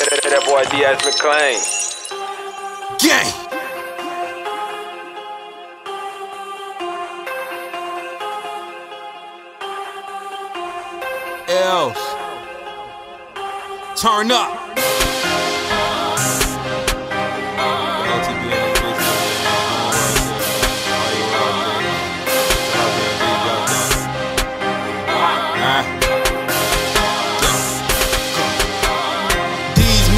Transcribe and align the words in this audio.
That 0.00 0.42
boy 0.46 0.64
Diaz 0.70 0.98
McClain. 1.02 1.60
Gang. 2.98 3.26
Else. 11.48 12.16
Turn 14.00 14.30
up. 14.30 14.69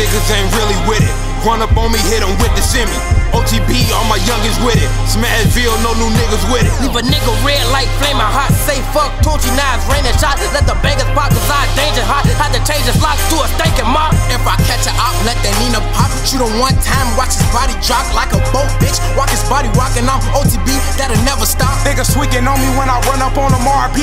Niggas 0.03 0.27
ain't 0.35 0.51
really 0.59 0.79
with 0.91 1.03
it. 1.07 1.15
Run 1.47 1.63
up 1.63 1.75
on 1.79 1.95
me, 1.95 1.99
hit 2.11 2.19
hit 2.19 2.23
'em 2.27 2.35
with 2.43 2.51
the 2.59 2.63
semi. 2.63 2.99
OTB, 3.33 3.89
all 3.95 4.05
my 4.11 4.19
youngins 4.29 4.59
with 4.67 4.77
it. 4.77 4.91
Smashville, 5.07 5.75
no 5.83 5.95
new 5.95 6.11
niggas 6.19 6.45
with 6.53 6.67
it. 6.67 6.75
Leave 6.83 6.97
a 6.99 7.03
nigga 7.03 7.33
red 7.47 7.65
like 7.71 7.89
flaming 7.99 8.21
hot. 8.21 8.51
Say 8.67 8.83
fuck, 8.93 9.11
Torchy 9.23 9.51
knives, 9.57 9.87
raining 9.89 10.13
shots. 10.19 10.43
Let 10.53 10.67
the 10.67 10.75
bangers 10.83 11.09
pop, 11.15 11.31
cause 11.31 11.51
I 11.51 11.67
danger 11.79 12.05
hot. 12.05 12.27
Had 12.43 12.53
to 12.53 12.61
change 12.67 12.85
his 12.85 12.99
locks 13.01 13.23
to 13.31 13.37
a 13.43 13.49
stinking 13.55 13.89
mop. 13.89 14.13
If 14.29 14.43
I 14.45 14.59
catch 14.69 14.87
a 14.91 14.93
op, 14.99 15.15
let 15.25 15.39
that 15.43 15.55
Nina 15.63 15.81
pop. 15.95 16.11
Shoot 16.27 16.43
him 16.43 16.59
one 16.59 16.77
time, 16.83 17.09
watch 17.17 17.35
his 17.39 17.47
body 17.55 17.75
drop 17.87 18.07
like 18.13 18.31
a 18.35 18.41
boat, 18.53 18.69
bitch. 18.83 18.99
Walk 19.17 19.31
his 19.31 19.43
body 19.49 19.62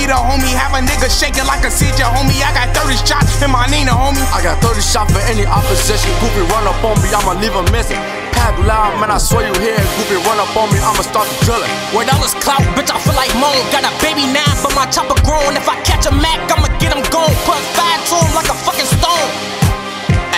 them 0.09 0.17
RP 0.17 0.29
homie. 0.29 0.53
Have 0.57 0.73
a 0.73 0.81
nigga 0.81 1.07
shaking 1.09 1.45
like 1.45 1.63
a 1.63 1.71
seizure, 1.71 2.09
homie. 2.09 2.41
I 2.41 2.51
got 2.53 2.73
30 2.73 2.97
shots 3.05 3.41
in 3.41 3.51
my 3.53 3.65
Nina, 3.69 3.93
homie. 3.93 4.25
I 4.33 4.41
got 4.41 4.57
30 4.61 4.81
shots 4.81 5.13
for 5.13 5.21
any 5.29 5.45
opposition. 5.45 6.09
Goofy 6.19 6.41
run 6.49 6.65
up 6.65 6.81
on 6.83 6.97
me, 7.01 7.13
I'ma 7.13 7.37
leave 7.37 7.53
him 7.53 7.67
missing. 7.71 8.01
Pack 8.33 8.57
loud, 8.65 8.97
man, 8.99 9.11
I 9.11 9.17
swear 9.17 9.45
you 9.45 9.55
hear 9.61 9.77
it. 9.77 9.89
Goofy 10.01 10.17
run 10.25 10.41
up 10.41 10.51
on 10.57 10.67
me, 10.73 10.79
I'ma 10.81 11.05
start 11.05 11.29
the 11.29 11.37
drilling. 11.45 11.71
Where 11.93 12.05
dollars 12.05 12.33
clout, 12.41 12.63
bitch, 12.73 12.89
I 12.89 12.97
feel 12.99 13.15
like 13.15 13.31
moan. 13.37 13.55
Got 13.69 13.85
a 13.85 13.93
baby 14.01 14.25
now, 14.25 14.49
but 14.63 14.73
my 14.73 14.89
chopper 14.89 15.19
grown. 15.21 15.53
If 15.53 15.69
I 15.69 15.77
catch 15.85 16.09
a 16.09 16.13
Mac, 16.13 16.41
I'ma 16.49 16.67
get 16.81 16.95
him 16.95 17.05
gone. 17.13 17.33
Put 17.45 17.61
fire 17.77 18.01
to 18.09 18.15
him 18.17 18.33
like 18.33 18.49
a 18.49 18.57
fucking 18.57 18.89
stone. 18.89 19.59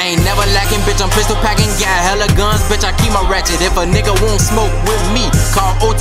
I 0.01 0.17
ain't 0.17 0.23
never 0.25 0.41
lacking, 0.57 0.81
bitch. 0.81 0.99
I'm 0.99 1.13
pistol 1.13 1.37
packing, 1.45 1.69
got 1.77 1.93
hella 2.01 2.27
guns, 2.33 2.59
bitch. 2.65 2.83
I 2.83 2.91
keep 2.99 3.13
my 3.13 3.21
ratchet. 3.29 3.61
If 3.61 3.77
a 3.77 3.85
nigga 3.85 4.11
won't 4.19 4.41
smoke 4.41 4.73
with 4.89 5.03
me, 5.13 5.29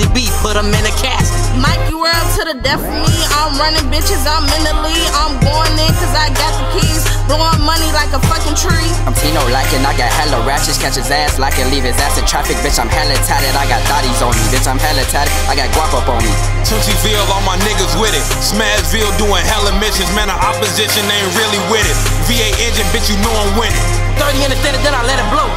call 0.01 0.09
OTB, 0.09 0.31
put 0.43 0.57
him 0.57 0.73
in 0.73 0.85
a 0.87 0.95
cast. 0.97 1.33
Mikey 1.57 1.95
world 1.95 2.29
to 2.37 2.45
the 2.45 2.57
death 2.63 2.81
of 2.81 2.95
me. 3.05 3.17
I'm 3.37 3.57
running 3.59 3.85
bitches, 3.93 4.25
I'm 4.25 4.45
in 4.57 4.63
the 4.65 4.75
lead. 4.81 5.09
I'm 5.17 5.37
going 5.41 5.75
in 5.77 5.93
cause 6.01 6.15
I 6.17 6.33
got 6.33 6.53
the 6.57 6.67
keys. 6.81 7.05
Blowing 7.29 7.63
money 7.63 7.87
like 7.93 8.11
a 8.11 8.21
fucking 8.27 8.57
tree. 8.59 8.91
I'm 9.07 9.15
Tino 9.15 9.39
lacking, 9.55 9.85
I 9.87 9.95
got 9.95 10.11
hella 10.11 10.43
ratchets, 10.47 10.79
catch 10.79 10.97
his 10.97 11.11
ass 11.11 11.39
like 11.39 11.59
and 11.59 11.71
leave 11.71 11.85
his 11.85 11.95
ass 12.01 12.19
in 12.19 12.27
traffic, 12.27 12.57
bitch. 12.65 12.81
I'm 12.81 12.91
hella 12.91 13.15
tatted, 13.23 13.55
I 13.55 13.67
got 13.71 13.81
thotties 13.87 14.19
on 14.25 14.35
me, 14.35 14.45
bitch. 14.51 14.67
I'm 14.67 14.81
hella 14.83 15.05
tatted, 15.15 15.31
I 15.47 15.55
got 15.55 15.71
guap 15.77 15.95
up 15.95 16.09
on 16.11 16.19
me. 16.25 16.33
Tootsieville, 16.67 17.31
all 17.31 17.45
my 17.47 17.59
niggas 17.63 17.95
with 18.01 18.15
it. 18.17 18.25
Smashville 18.43 19.15
doing 19.19 19.45
hella 19.47 19.71
missions, 19.79 20.11
man. 20.17 20.27
The 20.27 20.39
opposition 20.39 21.07
ain't 21.07 21.31
really 21.39 21.61
with 21.71 21.87
it. 21.87 21.97
VA 22.27 22.51
engine, 22.67 22.89
bitch, 22.91 23.11
you 23.11 23.19
know 23.23 23.31
I'm 23.31 23.55
winning. 23.55 23.79
30 24.19 24.45
in 24.45 24.51
the 24.51 24.59
standard, 24.59 24.83
then 24.83 24.95
I 24.95 25.07
let 25.07 25.23
it 25.23 25.29
blow. 25.31 25.49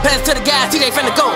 Pass 0.00 0.22
to 0.30 0.32
the 0.32 0.44
guys, 0.46 0.72
see 0.72 0.78
they 0.78 0.94
finna 0.94 1.12
go. 1.18 1.28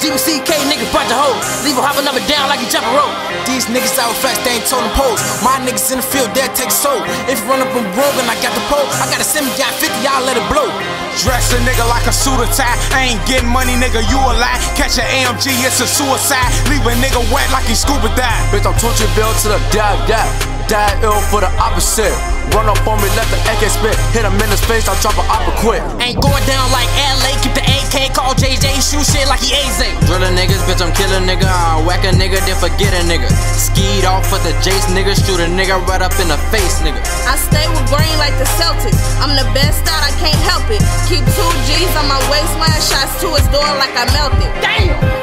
GBCK 0.00 0.48
niggas 0.64 0.88
bunch 0.96 1.12
of 1.12 1.20
hoes. 1.20 1.59
Leave 1.80 1.88
a 1.88 1.96
hopping 1.96 2.08
up 2.12 2.12
and 2.12 2.28
down 2.28 2.44
like 2.52 2.60
you 2.60 2.68
jump 2.68 2.84
a 2.84 2.92
rope. 2.92 3.08
These 3.48 3.64
niggas 3.72 3.96
out 3.96 4.12
fast, 4.20 4.44
they 4.44 4.60
ain't 4.60 4.68
told 4.68 4.84
them 4.84 4.92
pose. 5.00 5.16
My 5.40 5.56
niggas 5.64 5.88
in 5.88 5.96
the 5.96 6.04
field, 6.04 6.28
they'll 6.36 6.52
take 6.52 6.68
soul. 6.68 7.00
If 7.24 7.40
you 7.40 7.48
run 7.48 7.64
up 7.64 7.72
on 7.72 7.88
broke 7.96 8.12
and 8.20 8.28
I 8.28 8.36
got 8.44 8.52
the 8.52 8.60
pole, 8.68 8.84
I 9.00 9.08
got 9.08 9.16
a 9.16 9.24
semi, 9.24 9.48
got 9.56 9.72
50, 9.80 9.88
I'll 10.04 10.20
let 10.28 10.36
it 10.36 10.44
blow. 10.52 10.68
Dress 11.24 11.56
a 11.56 11.58
nigga 11.64 11.88
like 11.88 12.04
a 12.04 12.12
suit 12.12 12.36
or 12.36 12.44
tie. 12.52 12.76
I 12.92 13.16
ain't 13.16 13.24
getting 13.24 13.48
money, 13.48 13.80
nigga, 13.80 14.04
you 14.12 14.20
a 14.20 14.32
lie. 14.36 14.60
Catch 14.76 15.00
an 15.00 15.08
AMG, 15.08 15.56
it's 15.64 15.80
a 15.80 15.88
suicide. 15.88 16.52
Leave 16.68 16.84
a 16.84 16.92
nigga 17.00 17.24
wet 17.32 17.48
like 17.48 17.64
he 17.64 17.72
scuba 17.72 18.12
dive. 18.12 18.28
Bitch, 18.52 18.68
I'm 18.68 18.76
torture 18.76 19.08
bill 19.16 19.32
to 19.40 19.56
the 19.56 19.60
die, 19.72 19.96
die. 20.04 20.60
Die 20.68 20.94
ill 21.02 21.18
for 21.32 21.40
the 21.40 21.50
opposite. 21.58 22.14
Run 22.54 22.70
up 22.70 22.78
on 22.86 23.02
me, 23.02 23.10
let 23.18 23.26
the 23.34 23.38
AK 23.50 23.66
spit. 23.66 23.98
Hit 24.14 24.22
him 24.22 24.38
in 24.38 24.50
his 24.52 24.62
face, 24.68 24.86
I'll 24.86 24.94
drop 25.02 25.18
a 25.18 25.24
opera 25.26 25.54
quick. 25.58 25.82
Ain't 25.98 26.22
going 26.22 26.44
down 26.46 26.69
call 28.80 28.88
JJ, 28.88 28.90
shoot 28.90 29.06
shit 29.06 29.28
like 29.28 29.40
he 29.40 29.52
AZ. 29.54 29.80
Drillin' 30.08 30.36
niggas, 30.36 30.60
bitch, 30.66 30.80
I'm 30.80 30.92
killin' 30.94 31.24
nigga. 31.24 31.44
I'll 31.46 31.84
whack 31.86 32.04
a 32.04 32.12
nigga, 32.12 32.40
then 32.46 32.56
forget 32.56 32.92
a 32.94 33.04
nigga. 33.06 33.28
Skied 33.56 34.04
off 34.04 34.32
with 34.32 34.42
the 34.42 34.52
Jace 34.64 34.88
nigga, 34.94 35.14
shoot 35.14 35.40
a 35.40 35.46
nigga 35.46 35.76
right 35.86 36.02
up 36.02 36.12
in 36.20 36.28
the 36.28 36.38
face, 36.50 36.80
nigga. 36.80 37.00
I 37.26 37.36
stay 37.36 37.66
with 37.68 37.86
green 37.88 38.16
like 38.18 38.36
the 38.38 38.48
Celtics. 38.58 39.00
I'm 39.20 39.36
the 39.36 39.48
best 39.54 39.86
out, 39.88 40.02
I 40.02 40.12
can't 40.18 40.40
help 40.48 40.68
it. 40.70 40.82
Keep 41.08 41.24
two 41.36 41.50
G's 41.66 41.94
on 41.96 42.08
my 42.08 42.20
waistline, 42.30 42.80
shots 42.80 43.20
to 43.20 43.28
his 43.34 43.46
door 43.48 43.68
like 43.78 43.94
I 43.96 44.06
melted. 44.12 44.50
Damn! 44.62 45.19